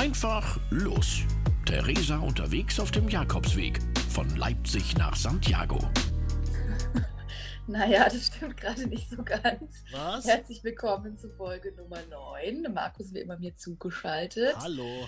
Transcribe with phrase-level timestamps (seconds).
[0.00, 1.24] Einfach los.
[1.66, 5.78] Theresa unterwegs auf dem Jakobsweg von Leipzig nach Santiago.
[7.66, 9.84] Naja, das stimmt gerade nicht so ganz.
[9.92, 10.24] Was?
[10.26, 12.72] Herzlich willkommen zu Folge Nummer 9.
[12.72, 14.56] Markus wie immer mir zugeschaltet.
[14.56, 15.06] Hallo.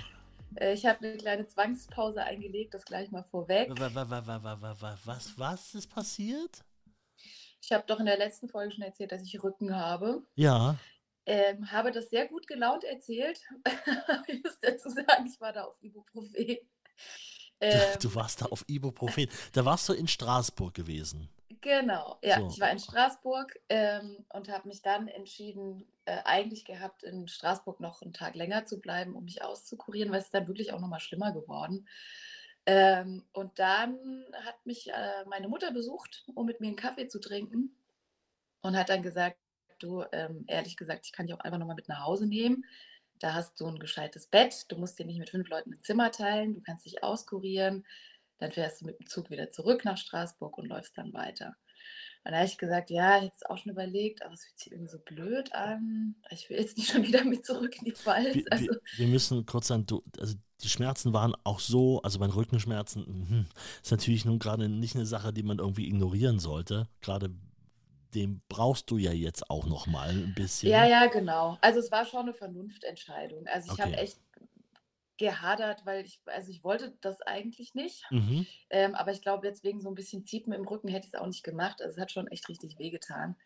[0.57, 3.71] Äh, Ich habe eine kleine Zwangspause eingelegt, das gleich mal vorweg.
[3.81, 6.63] Wa- wa- wa- wa- wa- wa- wa- Was, was ist passiert?
[7.63, 10.21] Ich habe doch in der letzten Folge schon erzählt, dass ich Rücken habe.
[10.35, 10.77] Ja.
[11.25, 13.41] Ähm, habe das sehr gut gelaunt erzählt.
[14.27, 16.35] ich muss dazu sagen, ich war da auf Ibuprofen.
[17.61, 19.29] Ähm, Du warst da auf Ibuprofen.
[19.53, 21.29] Da warst du in Straßburg gewesen.
[21.61, 22.49] Genau, ja, So.
[22.49, 27.79] ich war in Straßburg ähm, und habe mich dann entschieden, äh, eigentlich gehabt, in Straßburg
[27.79, 30.81] noch einen Tag länger zu bleiben, um mich auszukurieren, weil es ist dann wirklich auch
[30.81, 31.87] nochmal schlimmer geworden.
[32.67, 37.21] Ähm, und dann hat mich äh, meine Mutter besucht, um mit mir einen Kaffee zu
[37.21, 37.77] trinken
[38.61, 39.39] und hat dann gesagt,
[39.83, 42.65] du, ähm, ehrlich gesagt, ich kann dich auch einfach nochmal mit nach Hause nehmen.
[43.19, 46.11] Da hast du ein gescheites Bett, du musst dir nicht mit fünf Leuten ein Zimmer
[46.11, 47.87] teilen, du kannst dich auskurieren.
[48.39, 51.57] Dann fährst du mit dem Zug wieder zurück nach Straßburg und läufst dann weiter.
[52.25, 54.59] Und da habe ich gesagt, ja, ich hätte es auch schon überlegt, aber es fühlt
[54.59, 56.15] sich irgendwie so blöd an.
[56.31, 58.35] Ich will jetzt nicht schon wieder mit zurück in die Pfalz.
[58.35, 62.21] Wir, Also, wir, wir müssen kurz sagen, du, also die Schmerzen waren auch so, also
[62.21, 63.47] meine Rückenschmerzen, mhm,
[63.83, 66.89] ist natürlich nun gerade nicht eine Sache, die man irgendwie ignorieren sollte.
[67.01, 67.35] Gerade
[68.15, 70.71] dem brauchst du ja jetzt auch noch mal ein bisschen.
[70.71, 71.59] ja, ja, genau.
[71.61, 73.47] Also es war schon eine Vernunftentscheidung.
[73.47, 73.97] Also ich habe Okay.
[73.97, 74.19] echt
[75.19, 78.05] gehadert, weil ich, also ich wollte das eigentlich nicht.
[78.11, 78.47] Mhm.
[78.71, 81.21] Ähm, aber ich glaube, jetzt wegen so ein bisschen Ziepen im Rücken hätte ich es
[81.21, 81.83] auch nicht gemacht.
[81.83, 83.37] Also es hat schon echt richtig wehgetan.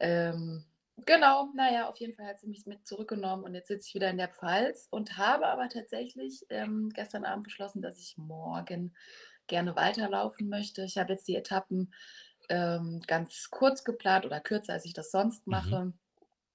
[0.00, 0.64] Ähm,
[1.06, 4.10] genau, naja, auf jeden Fall hat sie mich mit zurückgenommen und jetzt sitze ich wieder
[4.10, 8.94] in der Pfalz und habe aber tatsächlich ähm, gestern Abend beschlossen, dass ich morgen
[9.46, 10.84] gerne weiterlaufen möchte.
[10.84, 11.92] Ich habe jetzt die Etappen
[12.50, 15.92] ähm, ganz kurz geplant oder kürzer, als ich das sonst mache.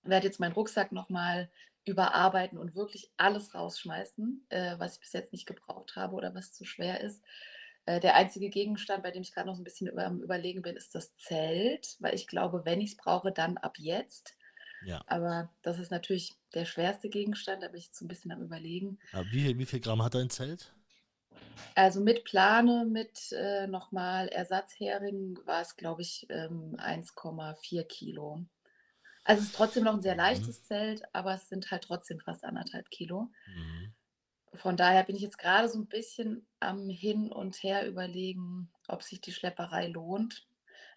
[0.04, 1.50] Werde jetzt meinen Rucksack nochmal
[1.84, 6.54] überarbeiten und wirklich alles rausschmeißen, äh, was ich bis jetzt nicht gebraucht habe oder was
[6.54, 7.24] zu schwer ist.
[7.86, 10.62] Äh, der einzige Gegenstand, bei dem ich gerade noch so ein bisschen über, am Überlegen
[10.62, 14.36] bin, ist das Zelt, weil ich glaube, wenn ich es brauche, dann ab jetzt.
[14.84, 15.04] Ja.
[15.08, 18.42] Aber das ist natürlich der schwerste Gegenstand, da bin ich jetzt so ein bisschen am
[18.42, 19.00] Überlegen.
[19.12, 20.75] Aber Wie, viel- wie viel Gramm hat dein Zelt?
[21.76, 28.46] Also mit Plane, mit äh, nochmal Ersatzhering war es, glaube ich, ähm, 1,4 Kilo.
[29.26, 30.20] Also es ist trotzdem noch ein sehr Mhm.
[30.20, 33.32] leichtes Zelt, aber es sind halt trotzdem fast anderthalb Kilo.
[33.46, 33.94] Mhm.
[34.54, 39.04] Von daher bin ich jetzt gerade so ein bisschen am Hin und Her überlegen, ob
[39.04, 40.48] sich die Schlepperei lohnt.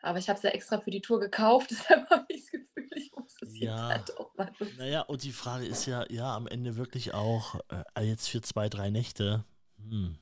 [0.00, 2.88] Aber ich habe es ja extra für die Tour gekauft, deshalb habe ich das Gefühl,
[2.94, 3.88] ich muss es Ja.
[3.91, 4.53] jetzt halt auch mal.
[4.76, 7.56] Naja, und die Frage ist ja, ja, am Ende wirklich auch,
[7.97, 9.44] äh, jetzt für zwei, drei Nächte.
[9.78, 10.19] Hm.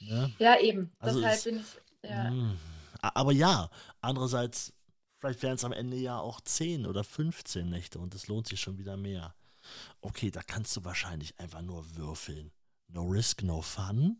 [0.00, 0.32] Ne?
[0.38, 0.92] Ja, eben.
[0.98, 2.10] Also deshalb es- bin ich.
[2.10, 2.24] Ja.
[2.28, 2.58] Hm.
[3.00, 3.70] Aber ja,
[4.00, 4.72] andererseits,
[5.18, 8.60] vielleicht wären es am Ende ja auch 10 oder 15 Nächte und es lohnt sich
[8.60, 9.34] schon wieder mehr.
[10.00, 12.52] Okay, da kannst du wahrscheinlich einfach nur würfeln.
[12.88, 14.18] No risk, no fun.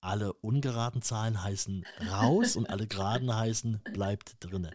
[0.00, 4.70] Alle ungeraden Zahlen heißen raus und alle geraden heißen bleibt drinne.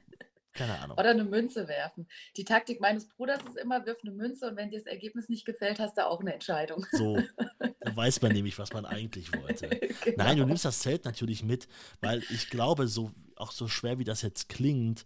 [0.53, 0.97] Keine Ahnung.
[0.97, 2.07] Oder eine Münze werfen.
[2.37, 5.45] Die Taktik meines Bruders ist immer, wirf eine Münze und wenn dir das Ergebnis nicht
[5.45, 6.85] gefällt, hast du auch eine Entscheidung.
[6.91, 7.19] So,
[7.79, 9.67] da weiß man nämlich, was man eigentlich wollte.
[10.17, 10.45] Nein, du Genau.
[10.47, 11.67] nimmst das Zelt natürlich mit,
[12.01, 15.05] weil ich glaube, so auch so schwer wie das jetzt klingt,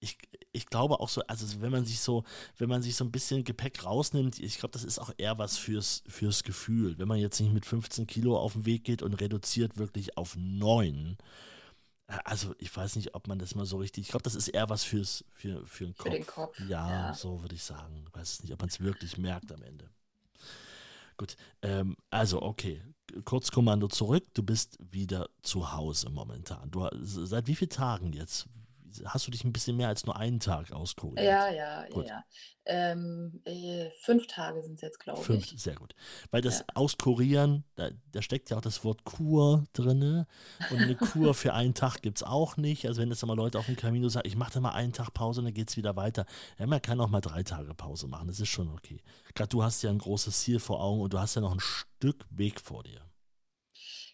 [0.00, 0.16] ich,
[0.52, 2.24] ich glaube auch so, also wenn man sich so,
[2.58, 5.58] wenn man sich so ein bisschen Gepäck rausnimmt, ich glaube, das ist auch eher was
[5.58, 6.98] fürs, fürs Gefühl.
[6.98, 10.36] Wenn man jetzt nicht mit 15 Kilo auf den Weg geht und reduziert wirklich auf
[10.36, 11.16] 9.
[12.24, 14.68] Also ich weiß nicht, ob man das mal so richtig, ich glaube, das ist eher
[14.68, 16.04] was fürs, für, für den Kopf.
[16.04, 17.14] Für den Kopf, Ja, ja.
[17.14, 18.04] so würde ich sagen.
[18.06, 19.88] Ich weiß nicht, ob man es wirklich merkt am Ende.
[21.16, 22.82] Gut, ähm, also okay,
[23.24, 26.70] Kurzkommando zurück, du bist wieder zu Hause momentan.
[26.70, 28.46] Du, seit wie vielen Tagen jetzt?
[29.04, 31.24] Hast du dich ein bisschen mehr als nur einen Tag auskuriert?
[31.24, 32.08] Ja, ja, ja, Gut.
[32.08, 32.24] ja.
[32.66, 35.60] Ähm, äh, fünf Tage sind es jetzt, glaube Fünf, ich.
[35.60, 35.94] sehr gut.
[36.30, 36.64] Weil das Ja.
[36.74, 40.26] Auskurieren, da, da steckt ja auch das Wort Kur drin.
[40.70, 42.86] Und eine Kur für einen Tag gibt es auch nicht.
[42.86, 45.12] Also wenn jetzt mal Leute auf dem Camino sagen, ich mache da mal einen Tag
[45.14, 46.26] Pause und dann geht es wieder weiter.
[46.58, 48.28] Ja, man kann auch mal drei Tage Pause machen.
[48.28, 49.02] Das ist schon okay.
[49.34, 51.60] Gerade du hast ja ein großes Ziel vor Augen und du hast ja noch ein
[51.60, 53.00] Stück Weg vor dir.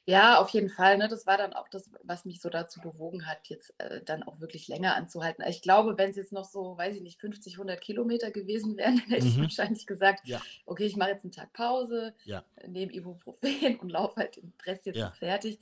[0.08, 0.98] Ja, auf jeden Fall.
[0.98, 1.08] Ne?
[1.08, 4.38] Das war dann auch das, was mich so dazu bewogen hat, jetzt äh, dann auch
[4.40, 5.42] wirklich länger anzuhalten.
[5.48, 8.96] Ich glaube, wenn es jetzt noch so, weiß ich nicht, 50, 100 Kilometer gewesen wären,
[9.00, 9.40] dann hätte ich Mhm.
[9.40, 10.46] wahrscheinlich gesagt, Ja.
[10.64, 12.46] okay, ich mache jetzt einen Tag Pause, Ja.
[12.68, 13.40] nehme Ibuprofen
[13.80, 15.16] und laufe halt den Rest jetzt Ja.
[15.18, 15.58] fertig.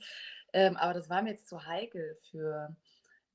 [0.53, 2.75] Ähm, aber das war mir jetzt zu heikel für,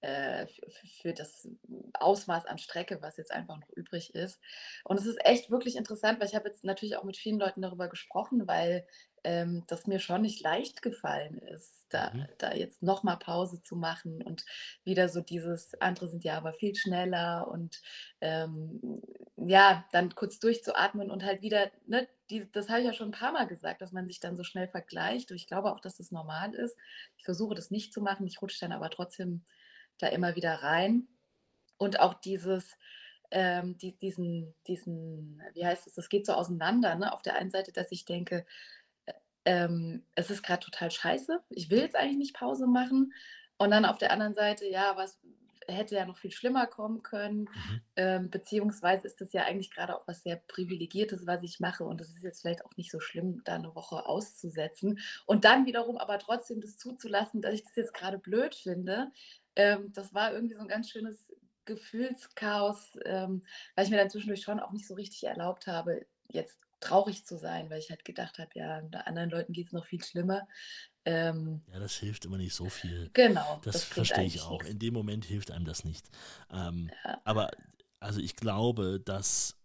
[0.01, 0.71] äh, für,
[1.03, 1.49] für das
[1.95, 4.41] Ausmaß an Strecke, was jetzt einfach noch übrig ist.
[4.85, 7.61] Und es ist echt wirklich interessant, weil ich habe jetzt natürlich auch mit vielen Leuten
[7.63, 8.87] darüber gesprochen, weil
[9.25, 12.29] ähm, das mir schon nicht leicht gefallen ist, da, Mhm.
[12.39, 14.45] da jetzt nochmal Pause zu machen und
[14.85, 17.81] wieder so dieses, andere sind ja aber viel schneller und
[18.21, 19.03] ähm,
[19.37, 23.19] ja, dann kurz durchzuatmen und halt wieder, ne, die, das habe ich ja schon ein
[23.19, 25.31] paar Mal gesagt, dass man sich dann so schnell vergleicht.
[25.31, 26.77] Und ich glaube auch, dass das normal ist.
[27.17, 29.45] Ich versuche das nicht zu machen, ich rutsche dann aber trotzdem
[29.99, 31.09] da immer wieder rein.
[31.79, 32.77] Und auch dieses,
[33.31, 36.95] ähm, die, diesen, diesen, wie heißt es, das geht so auseinander.
[36.97, 37.13] Ne?
[37.13, 38.45] Auf der einen Seite, dass ich denke,
[39.45, 43.13] ähm, es ist gerade total scheiße, ich will jetzt eigentlich nicht Pause machen.
[43.59, 45.21] Und dann auf der anderen Seite, ja, was
[45.71, 47.81] hätte ja noch viel schlimmer kommen können, mhm.
[47.97, 52.01] ähm, beziehungsweise ist das ja eigentlich gerade auch was sehr Privilegiertes, was ich mache und
[52.01, 55.97] es ist jetzt vielleicht auch nicht so schlimm, da eine Woche auszusetzen und dann wiederum
[55.97, 59.11] aber trotzdem das zuzulassen, dass ich das jetzt gerade blöd finde.
[59.57, 61.33] Ähm, das war irgendwie so ein ganz schönes
[61.65, 63.45] Gefühlschaos, ähm,
[63.75, 67.39] weil ich mir dann zwischendurch schon auch nicht so richtig erlaubt habe, jetzt traurig zu
[67.39, 70.47] sein, weil ich halt gedacht habe, ja, anderen Leuten geht es noch viel schlimmer.
[71.05, 73.11] Ähm, ja, das hilft immer nicht so viel.
[73.13, 73.61] Genau.
[73.65, 74.53] Das, das verstehe ich auch.
[74.53, 74.69] Nichts.
[74.69, 76.09] In dem Moment hilft einem das nicht.
[76.51, 77.21] Ähm, ja.
[77.25, 77.51] Aber
[78.01, 79.57] also ich glaube, dass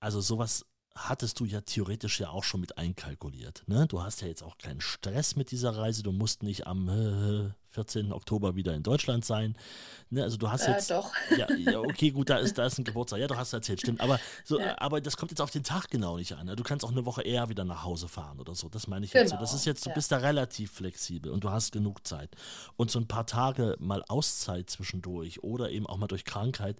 [0.00, 0.66] also sowas
[1.08, 3.62] hattest du ja theoretisch ja auch schon mit einkalkuliert.
[3.66, 3.86] Ne?
[3.86, 6.02] Du hast ja jetzt auch keinen Stress mit dieser Reise.
[6.02, 8.12] Du musst nicht am äh, 14.
[8.12, 9.56] Oktober wieder in Deutschland sein.
[10.10, 10.22] Ne?
[10.22, 10.90] Also du hast äh, jetzt.
[10.90, 11.12] Doch.
[11.36, 13.20] Ja, ja, okay, gut, da ist, da ist ein Geburtstag.
[13.20, 14.00] Ja, du hast erzählt, stimmt.
[14.00, 14.78] Aber, so, ja.
[14.78, 16.46] aber das kommt jetzt auf den Tag genau nicht an.
[16.46, 16.56] Ne?
[16.56, 18.68] Du kannst auch eine Woche eher wieder nach Hause fahren oder so.
[18.68, 19.22] Das meine ich genau.
[19.22, 19.36] jetzt so.
[19.36, 22.30] Das ist jetzt, du bist da relativ flexibel und du hast genug Zeit.
[22.76, 26.76] Und so ein paar Tage mal Auszeit zwischendurch oder eben auch mal durch Krankheit.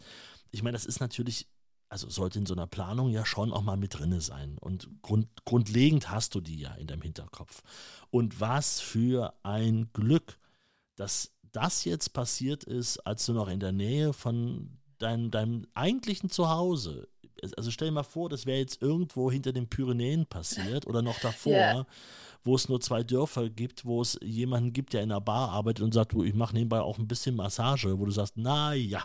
[0.50, 1.46] Ich meine, das ist natürlich
[1.90, 4.56] also sollte in so einer Planung ja schon auch mal mit drinne sein.
[4.60, 7.62] Und grund, grundlegend hast du die ja in deinem Hinterkopf.
[8.10, 10.38] Und was für ein Glück,
[10.94, 16.31] dass das jetzt passiert ist, als du noch in der Nähe von dein, deinem eigentlichen
[16.31, 17.08] Zuhause.
[17.56, 21.19] Also stell dir mal vor, das wäre jetzt irgendwo hinter den Pyrenäen passiert oder noch
[21.20, 21.52] davor.
[21.52, 21.87] Yeah
[22.44, 25.84] wo es nur zwei Dörfer gibt, wo es jemanden gibt, der in einer Bar arbeitet
[25.84, 29.04] und sagt, du, ich mache nebenbei auch ein bisschen Massage, wo du sagst, naja,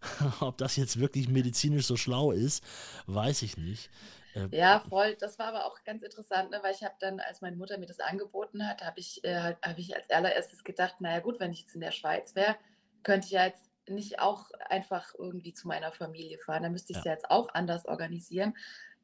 [0.40, 2.62] ob das jetzt wirklich medizinisch so schlau ist,
[3.06, 3.90] weiß ich nicht.
[4.34, 5.16] Ähm, ja, voll.
[5.18, 6.60] Das war aber auch ganz interessant, ne?
[6.62, 9.78] weil ich habe dann, als meine Mutter mir das angeboten hat, habe ich, äh, hab
[9.78, 12.56] ich als allererstes gedacht, naja gut, wenn ich jetzt in der Schweiz wäre,
[13.02, 16.62] könnte ich ja jetzt nicht auch einfach irgendwie zu meiner Familie fahren.
[16.62, 17.12] Dann müsste ich es ja.
[17.12, 18.54] ja jetzt auch anders organisieren.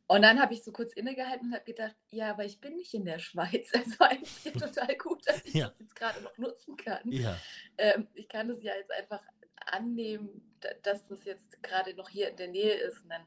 [0.06, 2.92] Und dann habe ich so kurz innegehalten und habe gedacht, ja, aber ich bin nicht
[2.92, 3.72] in der Schweiz.
[3.74, 5.68] Also eigentlich total gut, dass ich ja.
[5.68, 7.00] das jetzt gerade noch nutzen kann.
[7.10, 7.36] Ja.
[7.78, 9.22] Ähm, ich kann das ja jetzt einfach
[9.66, 13.02] annehmen, dass das jetzt gerade noch hier in der Nähe ist.
[13.02, 13.24] Und dann,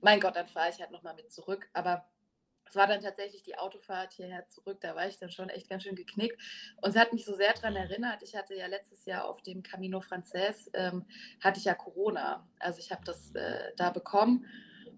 [0.00, 1.68] mein Gott, dann fahre ich halt nochmal mit zurück.
[1.72, 2.08] Aber
[2.68, 5.82] es war dann tatsächlich die Autofahrt hierher zurück, da war ich dann schon echt ganz
[5.82, 6.40] schön geknickt.
[6.80, 9.62] Und es hat mich so sehr daran erinnert, ich hatte ja letztes Jahr auf dem
[9.62, 11.04] Camino Frances, ähm,
[11.42, 12.46] hatte ich ja Corona.
[12.58, 14.46] Also ich habe das äh, da bekommen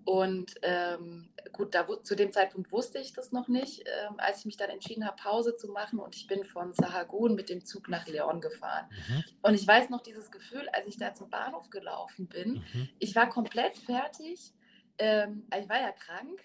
[0.05, 4.45] und ähm, gut, da, zu dem Zeitpunkt wusste ich das noch nicht, ähm, als ich
[4.47, 5.99] mich dann entschieden habe, Pause zu machen.
[5.99, 8.87] Und ich bin von Sahagun mit dem Zug nach Leon gefahren.
[8.91, 9.25] Mhm.
[9.43, 12.65] Und ich weiß noch dieses Gefühl, als ich da zum Bahnhof gelaufen bin.
[12.73, 12.89] Mhm.
[12.99, 14.53] Ich war komplett fertig.
[14.99, 16.41] Ähm, ich war ja krank.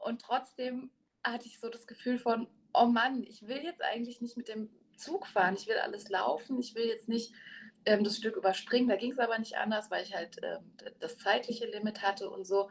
[0.00, 0.90] Und trotzdem
[1.24, 4.70] hatte ich so das Gefühl von, oh Mann, ich will jetzt eigentlich nicht mit dem
[4.96, 5.54] Zug fahren.
[5.56, 6.58] Ich will alles laufen.
[6.58, 7.32] Ich will jetzt nicht
[7.84, 8.88] ähm, das Stück überspringen.
[8.88, 12.46] Da ging es aber nicht anders, weil ich halt ähm, das zeitliche Limit hatte und
[12.46, 12.70] so.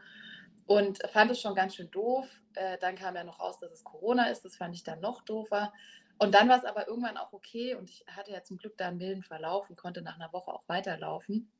[0.66, 2.28] Und fand es schon ganz schön doof.
[2.54, 4.44] Äh, dann kam ja noch raus, dass es Corona ist.
[4.44, 5.72] Das fand ich dann noch doofer.
[6.18, 7.74] Und dann war es aber irgendwann auch okay.
[7.74, 10.52] Und ich hatte ja zum Glück da einen milden Verlauf und konnte nach einer Woche
[10.52, 11.50] auch weiterlaufen.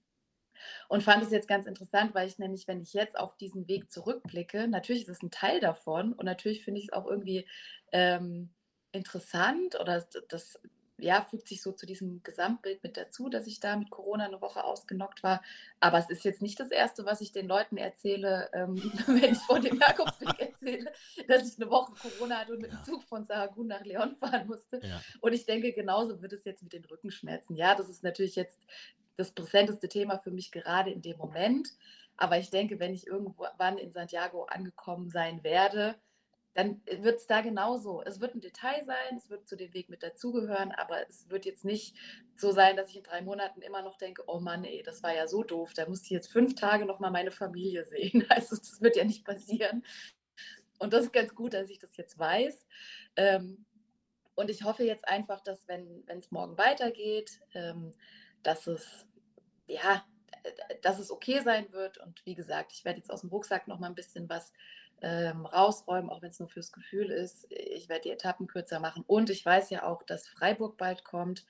[0.89, 3.91] Und fand es jetzt ganz interessant, weil ich nämlich, wenn ich jetzt auf diesen Weg
[3.91, 7.46] zurückblicke, natürlich ist es ein Teil davon und natürlich finde ich es auch irgendwie
[7.93, 8.51] ähm,
[8.93, 10.58] interessant oder das
[11.03, 14.41] ja, fügt sich so zu diesem Gesamtbild mit dazu, dass ich da mit Corona eine
[14.41, 15.43] Woche ausgenockt war.
[15.81, 19.39] Aber es ist jetzt nicht das Erste, was ich den Leuten erzähle, ähm, wenn ich
[19.39, 20.93] vor dem Jakobsweg erzähle,
[21.27, 24.46] dass ich eine Woche Corona hatte und mit dem Zug von Saragun nach Leon fahren
[24.46, 24.81] musste.
[24.82, 25.01] Ja.
[25.20, 27.56] Und ich denke, genauso wird es jetzt mit den Rückenschmerzen.
[27.56, 28.67] Ja, das ist natürlich jetzt
[29.20, 31.69] das präsenteste Thema für mich gerade in dem Moment.
[32.17, 35.96] Aber ich denke, wenn ich irgendwann in Santiago angekommen sein werde,
[36.55, 38.03] dann wird es da genauso.
[38.03, 41.46] Es wird ein Detail sein, es wird zu dem Weg mit dazugehören, aber es wird
[41.46, 41.96] jetzt nicht
[42.36, 45.15] so sein, dass ich in drei Monaten immer noch denke, oh Mann, ey, das war
[45.15, 48.27] ja so doof, da muss ich jetzt fünf Tage noch mal meine Familie sehen.
[48.29, 49.84] Also das wird ja nicht passieren.
[50.79, 52.67] Und das ist ganz gut, dass ich das jetzt weiß.
[53.17, 53.65] Ähm,
[54.34, 57.93] und ich hoffe jetzt einfach, dass wenn es morgen weitergeht, ähm,
[58.43, 59.06] dass es
[59.70, 60.05] ja,
[60.82, 61.98] dass es okay sein wird.
[61.98, 64.53] Und wie gesagt, ich werde jetzt aus dem Rucksack noch mal ein bisschen was
[65.03, 67.46] ähm, rausräumen, auch wenn es nur fürs Gefühl ist.
[67.50, 69.05] Ich werde die Etappen kürzer machen.
[69.06, 71.46] Und ich weiß ja auch, dass Freiburg bald kommt.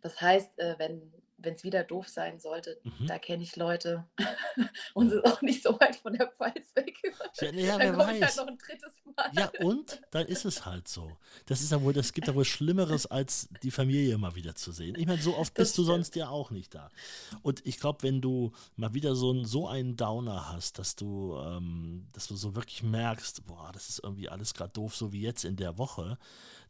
[0.00, 3.06] Das heißt, äh, wenn wenn es wieder doof sein sollte, Mhm.
[3.06, 4.04] da kenne ich Leute
[4.94, 6.96] und sind auch nicht so weit von der Pfalz weg.
[7.40, 8.36] Ja, ja, Dann ich halt weiß.
[8.36, 9.30] noch ein drittes Mal.
[9.32, 11.10] Ja, und dann ist es halt so.
[11.46, 14.72] Das ist ja wohl, das gibt ja wohl Schlimmeres, als die Familie mal wieder zu
[14.72, 14.94] sehen.
[14.98, 15.94] Ich meine, so oft Das bist du stimmt.
[15.96, 16.88] sonst ja auch nicht da.
[17.42, 21.36] Und ich glaube, wenn du mal wieder so, ein, so einen Downer hast, dass du,
[21.38, 25.20] ähm, dass du so wirklich merkst, boah, das ist irgendwie alles gerade doof, so wie
[25.20, 26.18] jetzt in der Woche,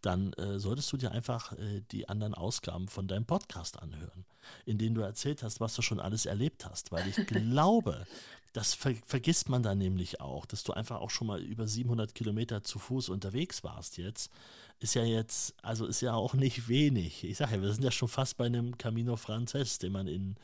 [0.01, 4.25] dann äh, solltest du dir einfach äh, die anderen Ausgaben von deinem Podcast anhören,
[4.67, 6.93] in denen du erzählt hast, was du schon alles erlebt hast.
[6.93, 8.07] Weil ich glaube,
[8.55, 12.15] das ver vergisst man dann nämlich auch, dass du einfach auch schon mal über 700
[12.15, 14.31] Kilometer zu Fuß unterwegs warst jetzt.
[14.79, 17.25] Ist ja jetzt, also ist ja auch nicht wenig.
[17.25, 20.37] Ich sage ja, wir sind ja schon fast bei einem Camino Frances, den man in,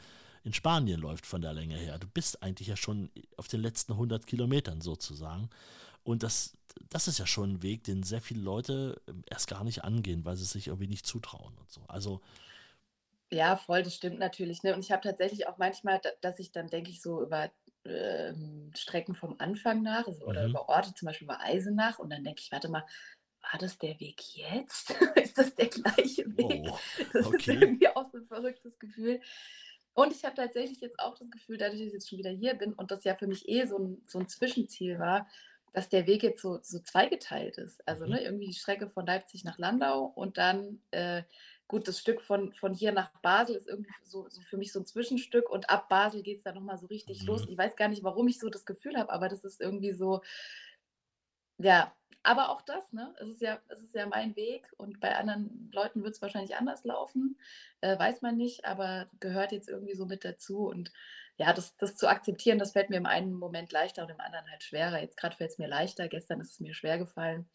[0.44, 1.98] in Spanien läuft von der Länge her.
[1.98, 5.48] Du bist eigentlich ja schon auf den letzten 100 Kilometern sozusagen.
[6.02, 6.54] Und das,
[6.88, 10.24] das ist ja schon ein Weg, den sehr viele Leute ähm, erst gar nicht angehen,
[10.24, 11.82] weil sie es sich irgendwie nicht zutrauen und so.
[11.86, 12.20] Also,
[13.32, 14.62] Ja, voll, das stimmt natürlich.
[14.62, 14.74] Ne?
[14.74, 17.50] Und ich habe tatsächlich auch manchmal, da- dass ich dann denke ich so über
[17.84, 20.50] ähm, Strecken vom Anfang nach also, oder Mhm.
[20.50, 21.98] über Orte, zum Beispiel über Eisenach.
[21.98, 22.84] Und dann denke ich, warte mal,
[23.40, 24.90] war das der Weg jetzt?
[25.16, 26.66] ist das der gleiche Weg?
[26.66, 26.78] oh,
[27.12, 27.54] Das okay.
[27.54, 29.20] ist irgendwie auch so ein verrücktes Gefühl.
[29.94, 32.54] Und ich habe tatsächlich jetzt auch das Gefühl, dadurch, dass ich jetzt schon wieder hier
[32.54, 35.26] bin und das ja für mich eh so ein, so ein Zwischenziel war,
[35.72, 37.86] dass der Weg jetzt so, so zweigeteilt ist.
[37.86, 38.12] Also Mhm.
[38.12, 41.22] ne, irgendwie die Strecke von Leipzig nach Landau und dann, äh,
[41.70, 44.80] gut, das Stück von, von hier nach Basel ist irgendwie so, so für mich so
[44.80, 47.46] ein Zwischenstück und ab Basel geht es dann nochmal so richtig los.
[47.46, 47.52] Mhm.
[47.52, 50.20] Ich weiß gar nicht, warum ich so das Gefühl habe, aber das ist irgendwie so,
[51.58, 53.14] ja, aber auch das, ne?
[53.20, 56.56] Es ist ja, es ist ja mein Weg und bei anderen Leuten wird es wahrscheinlich
[56.56, 57.38] anders laufen,
[57.82, 60.66] äh, weiß man nicht, aber gehört jetzt irgendwie so mit dazu.
[60.66, 60.92] Und
[61.36, 64.50] ja, das, das zu akzeptieren, das fällt mir im einen Moment leichter und im anderen
[64.50, 65.00] halt schwerer.
[65.00, 67.48] Jetzt gerade fällt es mir leichter, gestern ist es mir schwer gefallen.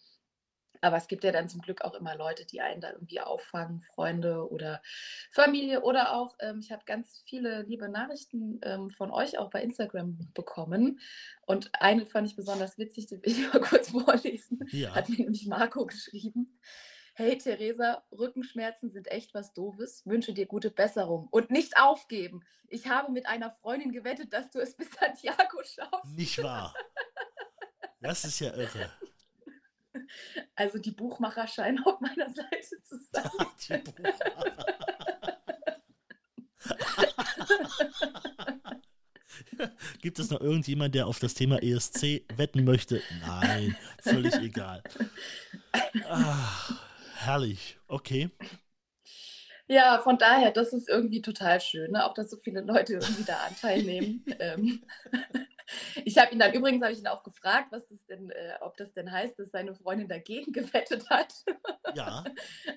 [0.86, 3.82] Aber es gibt ja dann zum Glück auch immer Leute, die einen da irgendwie auffangen,
[3.82, 4.84] Freunde oder
[5.32, 9.64] Familie oder auch, ähm, ich habe ganz viele liebe Nachrichten ähm, von euch auch bei
[9.64, 11.00] Instagram bekommen.
[11.48, 14.60] Und eine fand ich besonders witzig, die will ich mal kurz vorlesen.
[14.70, 14.94] Ja.
[14.94, 16.60] Hat mir nämlich Marco geschrieben.
[17.16, 20.06] Hey Theresa, Rückenschmerzen sind echt was Doofes.
[20.06, 22.46] Wünsche dir gute Besserung und nicht aufgeben.
[22.68, 26.16] Ich habe mit einer Freundin gewettet, dass du es bis Santiago schaffst.
[26.16, 26.76] Nicht wahr.
[28.02, 28.92] Das ist ja irre.
[30.56, 33.30] Also die Buchmacher scheinen auf meiner Seite zu sein.
[33.70, 34.66] Die Buchmacher.
[40.02, 43.02] Gibt es noch irgendjemand, der auf das Thema ESC wetten möchte?
[43.26, 44.84] Nein, völlig egal.
[46.08, 46.80] Ah,
[47.16, 47.78] herrlich.
[47.88, 48.30] Okay.
[49.68, 52.06] Ja, von daher, das ist irgendwie total schön, ne?
[52.06, 54.24] auch dass so viele Leute irgendwie da Anteil nehmen.
[54.40, 54.84] ähm,
[56.04, 58.78] ich habe ihn dann übrigens habe ich ihn auch gefragt, was das denn, äh, ob
[58.78, 61.34] das denn heißt, dass seine Freundin dagegen gewettet hat.
[61.96, 62.24] Ja.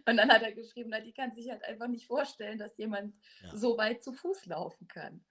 [0.07, 3.15] Und dann hat er geschrieben, na, die kann sich halt einfach nicht vorstellen, dass jemand
[3.43, 3.57] Ja.
[3.57, 5.25] so weit zu Fuß laufen kann.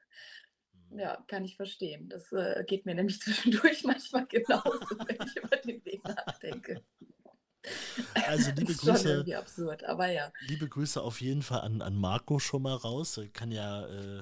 [0.91, 2.07] Ja, kann ich verstehen.
[2.09, 6.83] Das äh, geht mir nämlich zwischendurch manchmal genauso, wenn ich über den Weg nachdenke.
[8.27, 10.31] Also Das liebe ist schon Grüße, irgendwie absurd, aber ja.
[10.47, 13.17] liebe Grüße auf jeden Fall an, an Marco schon mal raus.
[13.17, 14.21] Er Kann ja, äh,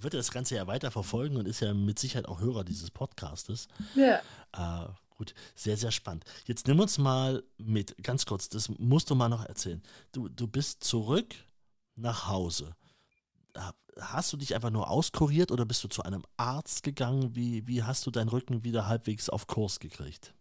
[0.00, 3.68] wird das Ganze ja weiter verfolgen und ist ja mit Sicherheit auch Hörer dieses Podcastes.
[3.94, 4.20] Ja,
[4.52, 6.24] Ah, gut, sehr, sehr spannend.
[6.46, 9.82] Jetzt nimm uns mal mit, ganz kurz, das musst du mal noch erzählen.
[10.12, 11.34] Du, du bist zurück
[11.94, 12.74] nach Hause.
[13.56, 17.34] Ha- Hast du dich einfach nur auskuriert oder bist du zu einem Arzt gegangen?
[17.34, 20.34] Wie, wie hast du deinen Rücken wieder halbwegs auf Kurs gekriegt?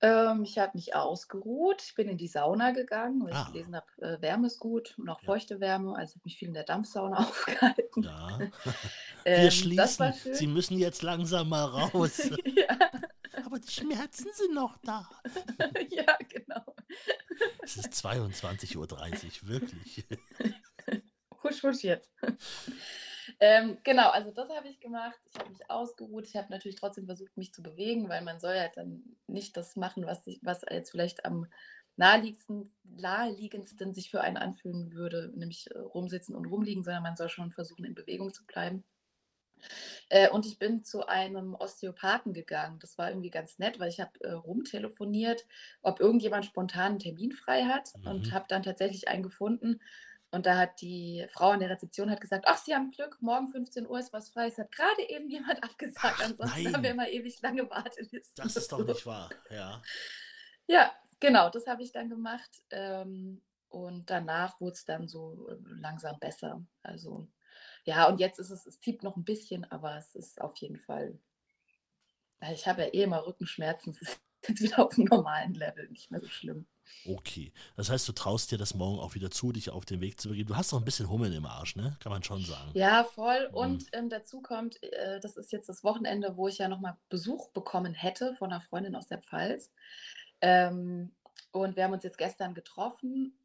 [0.00, 1.82] Ähm, ich habe mich ausgeruht.
[1.82, 3.42] Ich bin in die Sauna gegangen, weil Ah.
[3.46, 5.26] ich gelesen habe, äh, Wärme ist gut und auch Ja.
[5.26, 5.96] feuchte Wärme.
[5.96, 8.02] Also habe mich viel in der Dampfsauna aufgehalten.
[8.04, 8.38] Ja.
[9.24, 10.34] Wir Ähm, das schließen.
[10.34, 12.18] Sie müssen jetzt langsam mal raus.
[12.44, 12.78] ja,
[13.44, 15.08] Aber die Schmerzen sind noch da.
[15.90, 16.74] ja, genau.
[17.62, 20.04] Es ist 22.30 Uhr, wirklich.
[21.44, 22.10] Husch, husch jetzt.
[23.40, 25.18] Ähm, genau, also das habe ich gemacht.
[25.26, 26.26] Ich habe mich ausgeruht.
[26.26, 29.76] Ich habe natürlich trotzdem versucht, mich zu bewegen, weil man soll ja dann nicht das
[29.76, 31.46] machen, was, sich, was jetzt vielleicht am
[31.96, 37.28] naheliegendsten, naheliegendsten sich für einen anfühlen würde, nämlich äh, rumsitzen und rumliegen, sondern man soll
[37.28, 38.84] schon versuchen, in Bewegung zu bleiben.
[40.08, 42.78] Äh, und ich bin zu einem Osteopathen gegangen.
[42.80, 45.46] Das war irgendwie ganz nett, weil ich habe äh, rumtelefoniert,
[45.82, 48.32] ob irgendjemand spontan einen Termin frei hat und Mhm.
[48.32, 49.80] habe dann tatsächlich einen gefunden.
[50.30, 53.48] Und da hat die Frau an der Rezeption hat gesagt, ach, Sie haben Glück, morgen
[53.48, 54.48] 15 Uhr ist was frei.
[54.48, 56.74] Es hat gerade eben jemand abgesagt, Ach, ansonsten nein.
[56.74, 58.44] haben wir mal ewig lange Wartelisten.
[58.44, 59.30] Das ist doch nicht wahr.
[59.50, 59.82] Ja.
[60.66, 62.62] Ja, genau, das habe ich dann gemacht.
[62.70, 66.62] Ähm, und danach wurde es dann so äh, langsam besser.
[66.82, 67.28] Also
[67.84, 70.78] ja, und jetzt ist es, es zieht noch ein bisschen, aber es ist auf jeden
[70.78, 71.18] Fall.
[72.52, 73.92] Ich habe ja eh immer Rückenschmerzen.
[74.00, 76.66] Es ist jetzt wieder auf dem normalen Level, nicht mehr so schlimm.
[77.06, 77.52] Okay.
[77.76, 80.28] Das heißt, du traust dir das morgen auch wieder zu, dich auf den Weg zu
[80.28, 80.48] begeben.
[80.48, 81.96] Du hast doch ein bisschen Hummeln im Arsch, ne?
[82.00, 82.70] Kann man schon sagen.
[82.74, 83.48] Ja, voll.
[83.52, 87.50] Und ähm, dazu kommt, äh, das ist jetzt das Wochenende, wo ich ja nochmal Besuch
[87.50, 89.70] bekommen hätte von einer Freundin aus der Pfalz.
[90.40, 91.12] Ähm,
[91.52, 93.38] und wir haben uns jetzt gestern getroffen.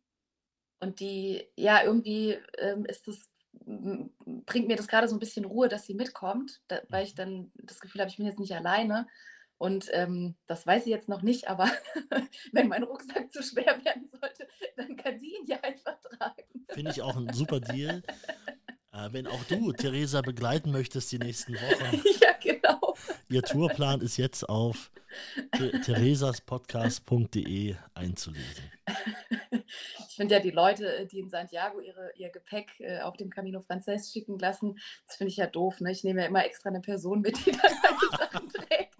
[0.79, 3.29] Und die, ja, irgendwie ähm, ist das,
[3.65, 7.51] bringt mir das gerade so ein bisschen Ruhe, dass sie mitkommt, da, weil ich dann
[7.55, 9.07] das Gefühl habe, ich bin jetzt nicht alleine.
[9.57, 11.69] Und ähm, das weiß sie jetzt noch nicht, aber
[12.51, 16.65] wenn mein Rucksack zu schwer werden sollte, dann kann sie ihn ja einfach tragen.
[16.69, 18.03] Finde ich auch ein super Deal.
[18.93, 22.01] Äh, wenn auch du Theresa begleiten möchtest die nächsten Wochen.
[22.21, 22.95] Ja, genau.
[23.29, 24.91] Ihr Tourplan ist jetzt auf
[25.51, 28.71] theresaspodcast.de einzulesen.
[30.13, 33.61] Ich finde ja die Leute, die in Santiago ihre, ihr Gepäck äh, auf dem Camino
[33.61, 34.77] Frances schicken lassen,
[35.07, 35.81] das finde ich ja doof.
[35.81, 35.91] Ne?
[35.91, 38.93] Ich nehme ja immer extra eine Person mit, die dann meine Sachen trägt.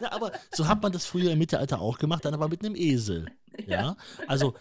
[0.00, 2.74] Ja, aber so hat man das früher im Mittelalter auch gemacht, dann aber mit einem
[2.74, 3.26] Esel.
[3.64, 3.80] Ja.
[3.80, 3.96] ja.
[4.26, 4.54] Also,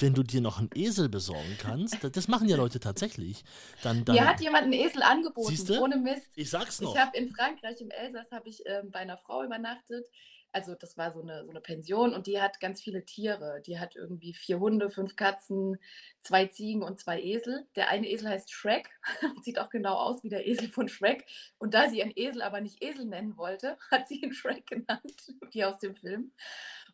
[0.00, 3.44] wenn du dir noch einen Esel besorgen kannst, das machen ja Leute tatsächlich,
[3.82, 4.02] dann.
[4.06, 5.78] dann Mir hat jemand einen Esel angeboten, Siehste?
[5.78, 6.30] ohne Mist.
[6.36, 6.94] Ich sag's noch.
[6.94, 10.06] Ich habe in Frankreich, im Elsass, habe ich ähm, bei einer Frau übernachtet.
[10.52, 13.62] Also das war so eine, so eine Pension und die hat ganz viele Tiere.
[13.66, 15.78] Die hat irgendwie vier Hunde, fünf Katzen,
[16.22, 17.66] zwei Ziegen und zwei Esel.
[17.76, 18.90] Der eine Esel heißt Shrek,
[19.42, 21.24] sieht auch genau aus wie der Esel von Shrek.
[21.58, 25.34] Und da sie ihren Esel aber nicht Esel nennen wollte, hat sie ihn Shrek genannt,
[25.52, 26.32] wie aus dem Film.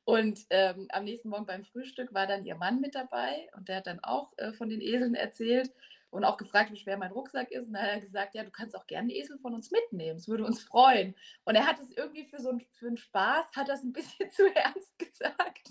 [0.04, 3.78] Und ähm, am nächsten Morgen beim Frühstück war dann ihr Mann mit dabei und der
[3.78, 5.72] hat dann auch äh, von den Eseln erzählt
[6.10, 7.66] und auch gefragt, wie schwer mein Rucksack ist.
[7.66, 10.16] Und dann hat er gesagt, ja, du kannst auch gerne einen Esel von uns mitnehmen,
[10.16, 11.14] es würde uns freuen.
[11.44, 14.30] Und er hat es irgendwie für so ein, für einen Spaß, hat das ein bisschen
[14.30, 15.70] zu ernst gesagt.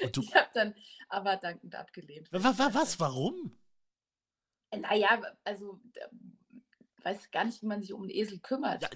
[0.00, 0.74] Ich habe dann
[1.08, 2.28] aber dankend abgelehnt.
[2.32, 2.58] Was?
[2.58, 3.56] was warum?
[4.76, 5.80] Naja, also
[7.04, 8.82] weiß gar nicht, wie man sich um einen Esel kümmert.
[8.82, 8.88] Ja,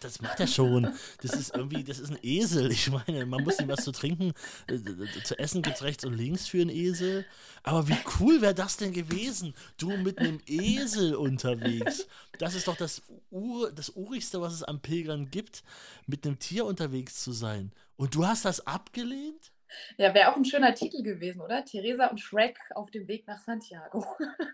[0.00, 0.94] das macht er schon.
[1.22, 2.70] Das ist irgendwie, das ist ein Esel.
[2.70, 4.32] Ich meine, man muss ihm was zu trinken.
[4.68, 4.78] Äh,
[5.24, 7.26] zu essen gibt es rechts und links für einen Esel.
[7.62, 9.54] Aber wie cool wäre das denn gewesen?
[9.76, 12.06] Du mit einem Esel unterwegs.
[12.38, 15.64] Das ist doch das, Ur, das Urigste, was es am Pilgern gibt,
[16.06, 17.72] mit einem Tier unterwegs zu sein.
[17.96, 19.52] Und du hast das abgelehnt?
[19.96, 21.64] Ja, wäre auch ein schöner Titel gewesen, oder?
[21.64, 24.06] Theresa und Shrek auf dem Weg nach Santiago.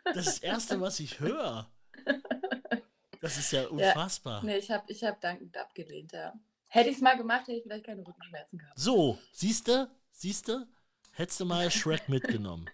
[0.05, 1.69] Das ist das Erste, was ich höre.
[3.25, 4.41] Das ist ja unfassbar.
[4.41, 6.35] Ja, nee, ich habe ich hab dankend abgelehnt, ja.
[6.67, 8.79] Hätte ich es mal gemacht, hätte ich vielleicht keine Rückenschmerzen gehabt.
[8.79, 9.91] So, siehst du?
[10.11, 10.67] Siehst du?
[11.13, 12.69] Hättest du mal Shrek mitgenommen.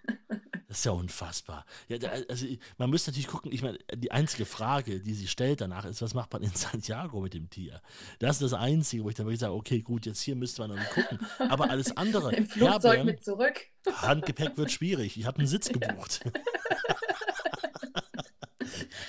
[0.67, 1.65] Das ist ja unfassbar.
[1.87, 2.45] Ja, also
[2.77, 6.13] man müsste natürlich gucken, ich meine, die einzige Frage, die sie stellt danach, ist, was
[6.13, 7.81] macht man in Santiago mit dem Tier?
[8.19, 10.71] Das ist das Einzige, wo ich dann wirklich sage, okay, gut, jetzt hier müsste man
[10.71, 11.25] noch nicht gucken.
[11.47, 12.35] Aber alles andere.
[12.35, 13.67] Im Flugzeug ja, mit zurück.
[13.87, 15.17] Handgepäck wird schwierig.
[15.17, 16.25] Ich habe einen Sitz gebucht.
[16.25, 16.31] Ja.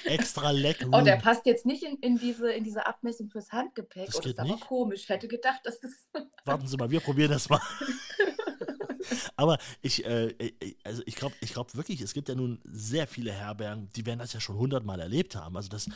[0.05, 0.87] Extra leck.
[0.93, 4.07] Oh, der passt jetzt nicht in, in, diese, in diese Abmessung fürs Handgepäck.
[4.07, 5.03] Das, oh, das ist aber komisch.
[5.03, 6.09] Ich hätte gedacht, dass das.
[6.45, 7.61] Warten Sie mal, wir probieren das mal.
[9.37, 13.07] Aber ich, äh, äh, also ich glaube ich glaub wirklich, es gibt ja nun sehr
[13.07, 15.57] viele Herbergen, die werden das ja schon hundertmal erlebt haben.
[15.57, 15.89] Also das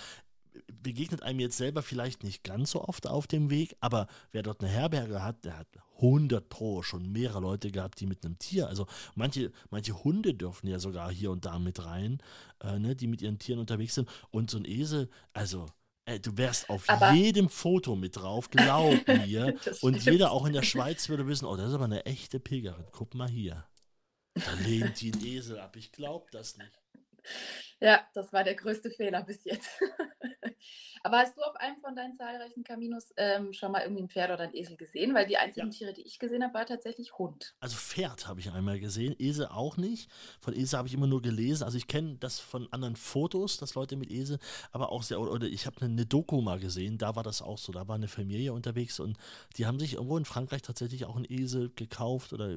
[0.86, 4.62] begegnet einem jetzt selber vielleicht nicht ganz so oft auf dem Weg, aber wer dort
[4.62, 8.68] eine Herberge hat, der hat 100 Pro schon mehrere Leute gehabt, die mit einem Tier,
[8.68, 12.22] also manche, manche Hunde dürfen ja sogar hier und da mit rein,
[12.62, 14.08] äh, ne, die mit ihren Tieren unterwegs sind.
[14.30, 15.66] Und so ein Esel, also
[16.04, 19.58] Ey, du wärst auf aber jedem Foto mit drauf, glaub mir.
[19.80, 22.86] und jeder auch in der Schweiz würde wissen, oh, das ist aber eine echte Pilgerin.
[22.92, 23.66] Guck mal hier.
[24.34, 25.74] Da lehnt die einen Esel ab.
[25.74, 26.70] Ich glaub das nicht.
[27.80, 29.68] Ja, das war der größte Fehler bis jetzt.
[31.02, 34.30] Aber hast du auf einem von deinen zahlreichen Caminos ähm, schon mal irgendwie ein Pferd
[34.30, 35.14] oder ein Esel gesehen?
[35.14, 35.72] Weil die einzigen ja.
[35.72, 37.54] Tiere, die ich gesehen habe, war tatsächlich Hund.
[37.60, 40.10] Also Pferd habe ich einmal gesehen, Esel auch nicht.
[40.40, 41.64] Von Esel habe ich immer nur gelesen.
[41.64, 44.38] Also ich kenne das von anderen Fotos, dass Leute mit Esel,
[44.72, 47.72] aber auch sehr, oder ich habe eine Doku mal gesehen, da war das auch so.
[47.72, 49.16] Da war eine Familie unterwegs und
[49.58, 52.56] die haben sich irgendwo in Frankreich tatsächlich auch einen Esel gekauft oder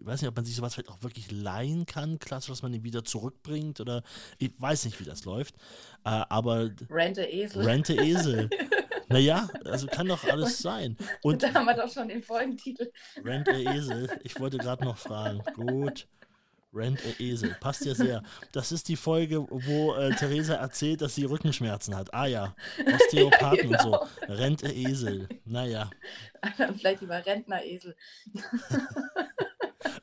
[0.00, 2.84] weiß nicht, ob man sich sowas vielleicht auch wirklich leihen kann, klassisch, dass man ihn
[2.84, 4.02] wieder zurückbringt oder
[4.38, 5.54] ich weiß nicht, wie das läuft.
[6.04, 6.70] Äh, aber.
[6.90, 7.62] Rente Esel.
[7.64, 8.50] Rente Esel.
[9.08, 10.96] naja, also kann doch alles sein.
[11.22, 12.90] Und da haben wir doch schon den Folgentitel.
[13.24, 14.08] Rente Esel.
[14.22, 15.42] Ich wollte gerade noch fragen.
[15.54, 16.06] Gut.
[16.76, 17.56] Rent a Esel.
[17.58, 18.22] Passt ja sehr.
[18.52, 22.12] Das ist die Folge, wo äh, Theresa erzählt, dass sie Rückenschmerzen hat.
[22.12, 22.54] Ah ja,
[22.86, 24.00] Osteopathen ja, genau.
[24.00, 24.24] und so.
[24.34, 25.28] Rent a Esel.
[25.46, 25.90] Naja.
[26.76, 27.96] Vielleicht lieber Rentner-Esel.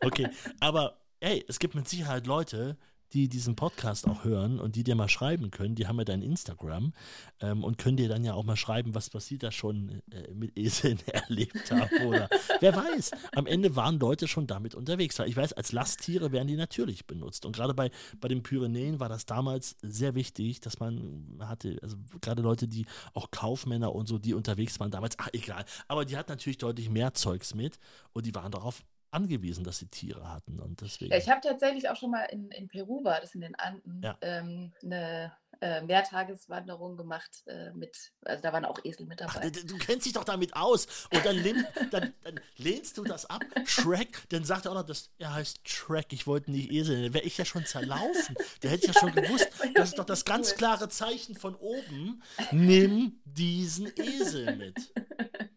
[0.01, 0.27] Okay,
[0.59, 2.77] aber ey, es gibt mit Sicherheit Leute,
[3.13, 6.21] die diesen Podcast auch hören und die dir mal schreiben können, die haben ja dein
[6.21, 6.93] Instagram
[7.41, 10.57] ähm, und können dir dann ja auch mal schreiben, was, sie da schon äh, mit
[10.57, 12.07] Eseln erlebt haben.
[12.07, 12.27] Oder
[12.59, 15.19] wer weiß, am Ende waren Leute schon damit unterwegs.
[15.19, 17.45] Ich weiß, als Lasttiere werden die natürlich benutzt.
[17.45, 21.97] Und gerade bei, bei den Pyrenäen war das damals sehr wichtig, dass man hatte, also
[22.19, 26.17] gerade Leute, die auch Kaufmänner und so, die unterwegs waren damals, ach egal, aber die
[26.17, 27.77] hatten natürlich deutlich mehr Zeugs mit
[28.13, 30.59] und die waren darauf angewiesen, dass sie Tiere hatten.
[30.59, 31.11] Und deswegen.
[31.11, 34.01] Ja, ich habe tatsächlich auch schon mal in, in Peru, war das in den Anden,
[34.03, 34.17] Ja.
[34.21, 39.49] ähm, eine äh, Mehrtageswanderung gemacht äh, mit, also da waren auch Esel mit Ach, dabei.
[39.49, 40.87] du, du kennst dich doch damit aus.
[41.13, 43.43] Und dann, lehn, dann, dann lehnst du das ab.
[43.65, 46.11] Shrek, dann sagt er auch noch, dass er heißt Shrek.
[46.11, 47.03] Ich wollte nicht Esel.
[47.03, 48.35] Dann wäre ich ja schon zerlaufen.
[48.61, 49.47] Der hätte ja schon gewusst.
[49.75, 52.21] Das ist doch das ganz klare Zeichen von oben.
[52.51, 54.93] Nimm diesen Esel mit.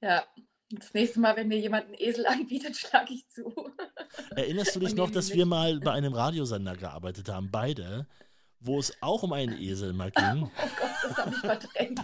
[0.00, 0.24] Ja,
[0.78, 3.52] das nächste Mal, wenn mir jemand einen Esel anbietet, schlage ich zu.
[4.36, 8.06] Erinnerst du dich noch, dass wir mal bei einem Radiosender gearbeitet haben, beide,
[8.60, 10.42] wo es auch um einen Esel mal ging?
[10.44, 12.00] Oh Gott, das habe ich verdrängt.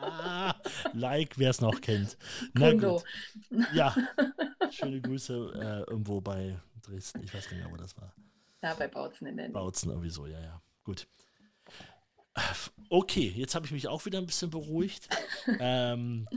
[0.00, 0.54] Ah,
[0.92, 2.16] like, wer es noch kennt.
[2.52, 3.02] Na Kundo.
[3.50, 3.66] gut.
[3.72, 3.94] Ja,
[4.70, 7.22] schöne Grüße äh, irgendwo bei Dresden.
[7.22, 8.14] Ich weiß gar nicht mehr, wo das war.
[8.62, 9.52] Ja, bei Bautzen in der Nähe.
[9.52, 10.62] Bautzen irgendwie so, ja, ja.
[10.84, 11.06] Gut.
[12.88, 15.08] Okay, jetzt habe ich mich auch wieder ein bisschen beruhigt.
[15.58, 16.28] ähm,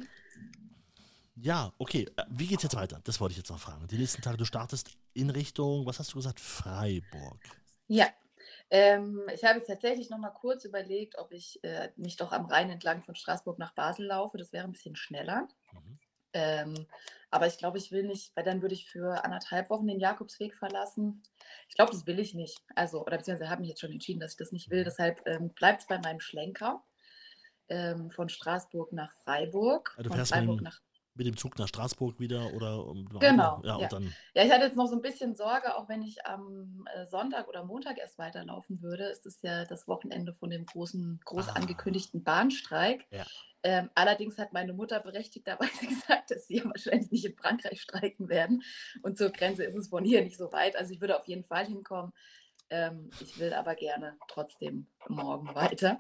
[1.41, 2.08] ja, okay.
[2.15, 2.99] Äh, Wie geht's jetzt weiter?
[3.04, 3.88] Das wollte ich jetzt noch fragen.
[3.88, 6.39] Die nächsten Tage, du startest in Richtung, was hast du gesagt?
[6.39, 7.39] Freiburg.
[7.88, 8.08] Ja,
[8.69, 12.45] ähm, ich habe jetzt tatsächlich noch mal kurz überlegt, ob ich äh, nicht doch am
[12.45, 14.38] Rhein entlang von Straßburg nach Basel laufe.
[14.38, 15.47] Das wäre ein bisschen schneller.
[15.73, 15.99] Mhm.
[16.34, 16.88] Ähm,
[17.30, 20.56] aber ich glaube, ich will nicht, weil dann würde ich für anderthalb Wochen den Jakobsweg
[20.56, 21.21] verlassen.
[21.67, 22.62] Ich glaube, das will ich nicht.
[22.75, 24.84] Also, oder beziehungsweise habe mich jetzt schon entschieden, dass ich das nicht will.
[24.86, 26.84] Deshalb ähm, bleibt es bei meinem Schlenker
[27.67, 29.93] ähm, von Straßburg nach Freiburg.
[29.97, 30.82] Ah, du von fährst mit Freiburg dem- nach
[31.13, 33.84] Mit dem Zug nach Straßburg wieder oder um, Genau, Ja, ja.
[33.84, 34.13] und dann.
[34.34, 37.50] Ja, ich hatte jetzt noch so ein bisschen Sorge, auch wenn ich am äh, Sonntag
[37.50, 39.04] oder Montag erst weiterlaufen würde.
[39.10, 41.54] Es ist ja das Wochenende von dem großen, groß Ah.
[41.54, 43.06] angekündigten Bahnstreik.
[43.12, 43.26] Ja.
[43.63, 48.63] Ähm, allerdings hat meine Mutter berechtigterweise gesagt, dass sie wahrscheinlich nicht in Frankreich streiken werden.
[49.04, 50.78] Und zur Grenze ist es von hier nicht so weit.
[50.78, 52.13] Also ich würde auf jeden Fall hinkommen.
[52.69, 55.97] Ähm, ich will aber gerne trotzdem morgen weiter.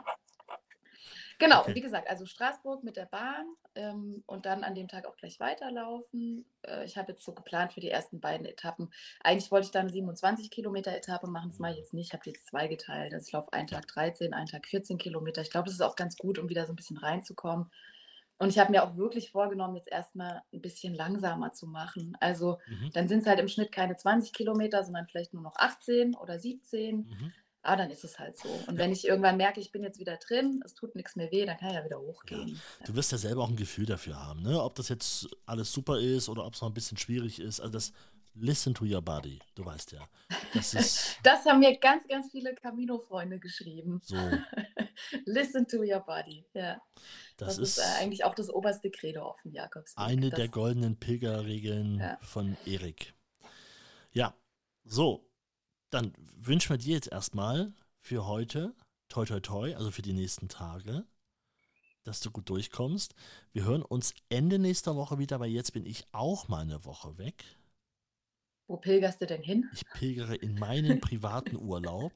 [1.41, 1.75] Genau, Okay.
[1.75, 5.39] wie gesagt, also Straßburg mit der Bahn ähm, und dann an dem Tag auch gleich
[5.39, 6.45] weiterlaufen.
[6.61, 8.89] Äh, ich habe jetzt so geplant für die ersten beiden Etappen.
[9.23, 12.07] Eigentlich wollte ich dann eine 27 Kilometer Etappe machen, das mache ich jetzt nicht.
[12.07, 13.13] Ich habe jetzt zwei geteilt.
[13.13, 15.41] Also ich laufe einen Tag 13, einen Tag 14 Kilometer.
[15.41, 17.71] Ich glaube, das ist auch ganz gut, um wieder so ein bisschen reinzukommen.
[18.37, 22.17] Und ich habe mir auch wirklich vorgenommen, jetzt erstmal ein bisschen langsamer zu machen.
[22.19, 22.89] Also Mhm.
[22.93, 26.39] dann sind es halt im Schnitt keine 20 Kilometer, sondern vielleicht nur noch 18 oder
[26.39, 26.97] 17.
[27.07, 27.33] Mhm.
[27.63, 28.49] Ah, dann ist es halt so.
[28.67, 31.45] Und wenn ich irgendwann merke, ich bin jetzt wieder drin, es tut nichts mehr weh,
[31.45, 32.59] dann kann ich ja wieder hochgehen.
[32.85, 34.61] Du wirst ja selber auch ein Gefühl dafür haben, ne?
[34.63, 37.59] Ob das jetzt alles super ist oder ob es noch ein bisschen schwierig ist.
[37.59, 37.93] Also das
[38.33, 40.07] Listen to your body, du weißt ja.
[40.53, 43.99] Das ist Das haben mir ganz, ganz viele Camino-Freunde geschrieben.
[44.03, 44.15] so.
[45.25, 46.45] Listen to your body.
[46.53, 46.81] Ja,
[47.37, 49.97] Das, das, ist, äh, eigentlich auch das oberste Credo auf dem Jakobsweg.
[50.03, 52.17] eine das, der goldenen Pilgerregeln Ja.
[52.21, 53.13] von Erik.
[54.13, 54.33] Ja,
[54.85, 55.27] so.
[55.91, 58.73] Dann wünschen wir dir jetzt erstmal für heute,
[59.09, 61.05] toi toi toi, also für die nächsten Tage,
[62.03, 63.13] dass du gut durchkommst.
[63.51, 67.17] Wir hören uns Ende nächster Woche wieder, weil jetzt bin ich auch mal eine Woche
[67.17, 67.43] weg.
[68.67, 69.69] Wo pilgerst du denn hin?
[69.73, 72.13] Ich pilgere in meinen privaten Urlaub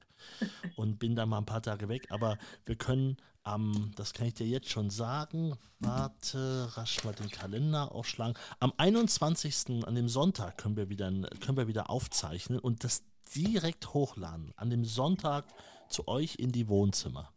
[0.78, 2.12] und bin da mal ein paar Tage weg.
[2.12, 7.30] Aber wir können am, das kann ich dir jetzt schon sagen, warte, rasch mal den
[7.30, 8.38] Kalender aufschlagen.
[8.62, 9.84] Am 21.
[9.86, 11.12] an dem Sonntag können wir wieder,
[11.42, 14.54] können wir wieder aufzeichnen und das direkt hochladen.
[14.56, 15.46] An dem Sonntag
[15.90, 17.32] zu euch in die Wohnzimmer.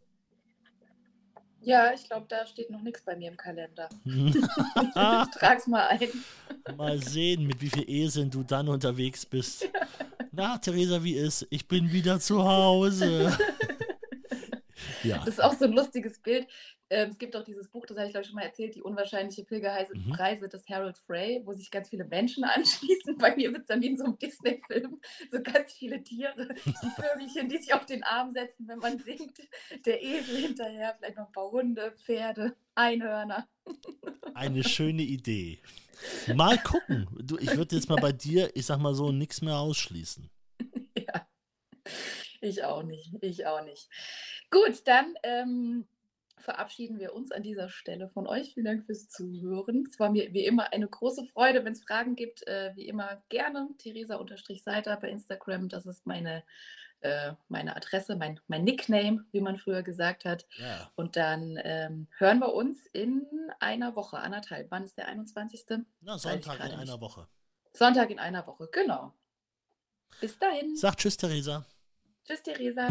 [1.61, 3.89] Ja, ich glaube, da steht noch nichts bei mir im Kalender.
[4.05, 6.09] ich trag's mal ein.
[6.77, 9.69] Mal sehen, mit wie viel Eseln du dann unterwegs bist.
[10.31, 11.47] Na, Theresa, wie ist?
[11.51, 13.37] Ich bin wieder zu Hause.
[15.03, 15.19] ja.
[15.19, 16.47] Das ist auch so ein lustiges Bild.
[16.91, 18.83] Ähm, es gibt auch dieses Buch, das habe ich glaube ich schon mal erzählt, die
[18.83, 20.17] unwahrscheinliche Pilgerreise Mhm.
[20.51, 23.19] Des Harold Frey, wo sich ganz viele Menschen anschließen.
[23.19, 26.91] Bei mir wird es dann wie in so einem Disney-Film, so ganz viele Tiere, die
[26.97, 29.39] Vögelchen, die sich auf den Arm setzen, wenn man singt,
[29.85, 33.47] der Esel hinterher, vielleicht noch ein paar Hunde, Pferde, Einhörner.
[34.35, 35.59] Eine schöne Idee.
[36.35, 37.09] Mal gucken.
[37.21, 40.31] Du, ich würde jetzt mal bei dir, ich sag mal so, nichts mehr ausschließen.
[40.99, 41.27] Ja,
[42.41, 43.89] ich auch nicht, ich auch nicht.
[44.51, 45.87] Gut, dann ähm,
[46.41, 48.55] verabschieden wir uns an dieser Stelle von euch.
[48.55, 49.85] Vielen Dank fürs Zuhören.
[49.91, 51.65] Es war mir wie immer eine große Freude.
[51.65, 55.69] Wenn es Fragen gibt, äh, wie immer gerne Theresa-Seiter bei Instagram.
[55.69, 56.45] Das ist meine,
[57.01, 60.47] äh, meine Adresse, mein, mein Nickname, wie man früher gesagt hat.
[60.57, 60.91] Ja.
[60.97, 63.27] Und dann ähm, hören wir uns in
[63.61, 64.71] einer Woche, anderthalb.
[64.71, 65.67] Wann ist der 21.?
[66.01, 66.79] Na, Sonntag in nicht.
[66.79, 67.29] einer Woche.
[67.73, 69.13] Sonntag in einer Woche, genau.
[70.21, 70.75] Bis dahin.
[70.77, 71.67] Sag Tschüss, Theresa.
[72.29, 72.89] Tschüss, Theresa.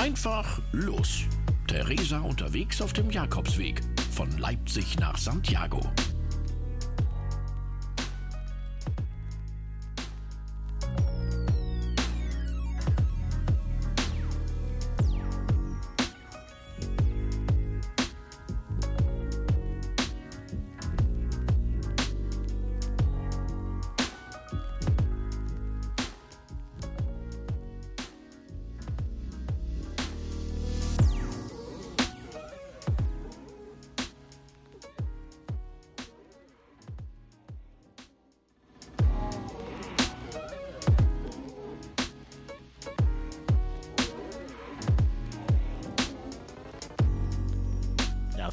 [0.00, 1.24] Einfach los.
[1.66, 3.80] Theresa unterwegs auf dem Jakobsweg
[4.12, 5.80] von Leipzig nach Santiago.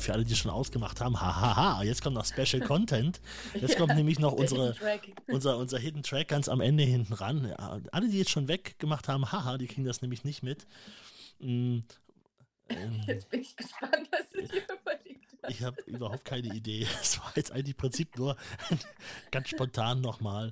[0.06, 3.20] Für alle, die schon ausgemacht haben, hahaha, jetzt kommt noch Special Content.
[3.54, 7.48] Jetzt kommt nämlich noch unsere, Hidden unser, unser Hidden Track ganz am Ende hinten ran.
[7.48, 10.66] Ja, alle, die jetzt schon weggemacht haben, haha, die kriegen das nämlich nicht mit.
[11.40, 11.84] Ähm,
[13.06, 15.52] Jetzt bin ich gespannt, was du dir überlegt hast.
[15.52, 16.88] Ich habe überhaupt keine Idee.
[17.02, 18.36] Es war jetzt eigentlich im Prinzip nur
[19.32, 20.52] ganz spontan nochmal,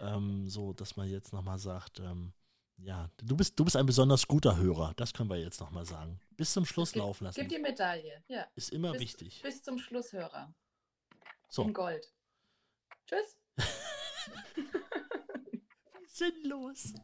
[0.00, 2.32] ähm, so dass man jetzt nochmal sagt, ähm,
[2.84, 4.92] ja, du bist, du bist ein besonders guter Hörer.
[4.96, 6.20] Das können wir jetzt nochmal sagen.
[6.36, 7.40] Bis zum Schluss Gib- laufen lassen.
[7.40, 8.22] Gib die Medaille.
[8.28, 8.46] Ja.
[8.54, 9.40] Ist immer bis, wichtig.
[9.42, 10.54] Bis zum Schlusshörer.
[11.48, 12.12] So, In Gold.
[13.06, 13.36] Tschüss.
[16.06, 16.94] sinnlos.